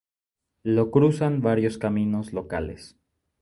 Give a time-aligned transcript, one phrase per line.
[0.63, 2.97] Lo cruzan varios caminos locales.